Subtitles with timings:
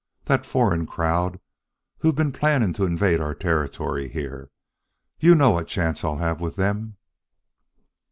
[0.25, 1.39] That foreign crowd,
[1.99, 4.49] who've been planning to invade our territory here.
[5.19, 6.97] You know what chance I'll have with them...."